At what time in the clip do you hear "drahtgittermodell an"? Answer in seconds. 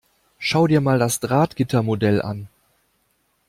1.19-2.47